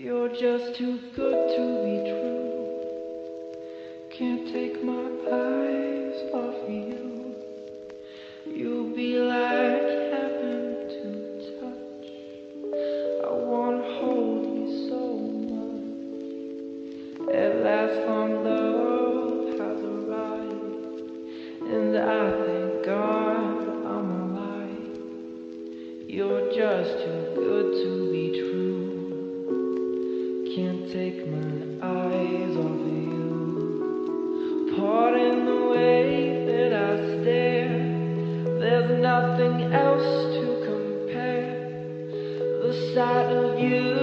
[0.00, 2.54] You're just too good to be true.
[4.16, 7.34] Can't take my eyes off you.
[8.46, 11.02] You'll be like heaven to
[11.58, 12.06] touch.
[13.24, 15.02] I wanna hold you so
[17.26, 17.34] much.
[17.34, 17.98] At last,
[42.98, 43.97] inside of you.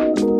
[0.00, 0.39] you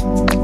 [0.00, 0.39] Bye.